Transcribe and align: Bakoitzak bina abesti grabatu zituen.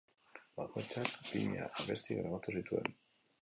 Bakoitzak 0.59 1.11
bina 1.33 1.67
abesti 1.83 2.19
grabatu 2.21 2.57
zituen. 2.57 2.91